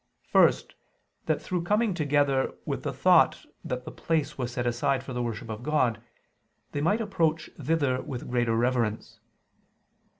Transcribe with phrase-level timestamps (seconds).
[0.31, 0.73] First,
[1.27, 5.21] that through coming together with the thought that the place was set aside for the
[5.21, 6.01] worship of God,
[6.71, 9.19] they might approach thither with greater reverence.